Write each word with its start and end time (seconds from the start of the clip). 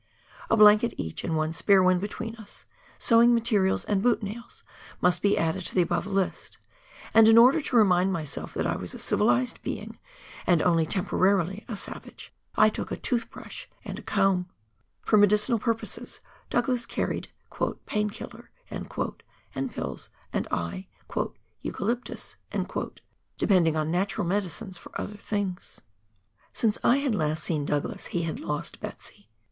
A 0.49 0.57
blanket 0.57 0.95
each, 0.97 1.23
and 1.23 1.37
one 1.37 1.53
spare 1.53 1.83
one 1.83 1.99
between 1.99 2.35
us, 2.37 2.65
sewing 2.97 3.35
materials 3.35 3.85
and 3.85 4.01
boot 4.01 4.23
nails 4.23 4.63
must 4.99 5.21
be 5.21 5.37
added 5.37 5.63
to 5.67 5.75
the 5.75 5.83
above 5.83 6.07
list, 6.07 6.57
and 7.13 7.27
in 7.27 7.37
order 7.37 7.61
to 7.61 7.75
remind 7.75 8.11
myself 8.11 8.51
that 8.55 8.65
I 8.65 8.75
was 8.77 8.95
a 8.95 8.97
civilised 8.97 9.61
being, 9.61 9.99
and 10.47 10.63
only 10.63 10.87
temporarily 10.87 11.65
a 11.67 11.77
savage, 11.77 12.33
I 12.55 12.67
took 12.67 12.89
a 12.91 12.97
tooth 12.97 13.29
brush 13.29 13.69
and 13.85 13.99
a 13.99 14.01
comb. 14.01 14.47
For 15.05 15.17
medicinal 15.17 15.59
purposes, 15.59 16.19
Douglas 16.49 16.87
carried 16.87 17.27
"pain 17.85 18.09
killer" 18.09 18.49
and 18.71 18.89
pills, 18.89 20.09
aad 20.33 20.47
I" 20.49 20.87
Eucalyptus," 21.61 22.37
depending 23.37 23.75
on 23.75 23.91
natural 23.91 24.25
medicines 24.25 24.77
for 24.79 24.91
other 24.99 25.13
things. 25.17 25.79
u 26.55 26.71
KARANGARUA 26.71 26.73
RIVER. 26.73 26.73
183 26.73 26.73
Since 26.73 26.77
I 26.83 26.97
had 26.97 27.13
last 27.13 27.43
seen 27.43 27.65
Douglas, 27.65 28.11
lie 28.11 28.21
had 28.23 28.39
lost 28.39 28.79
"Betsy." 28.79 29.29